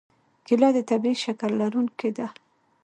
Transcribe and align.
کېله 0.45 0.69
د 0.75 0.79
طبیعي 0.89 1.15
شکر 1.23 1.49
لرونکې 1.61 2.09
ده. 2.17 2.27